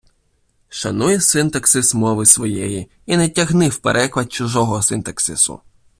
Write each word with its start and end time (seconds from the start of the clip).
Шануй 0.69 1.19
синтаксис 1.19 1.93
мови 1.93 2.25
своєї 2.25 2.89
і 3.05 3.17
не 3.17 3.29
тягни 3.29 3.69
в 3.69 3.77
переклад 3.77 4.33
чужого 4.33 4.81
синтаксису. 4.81 5.61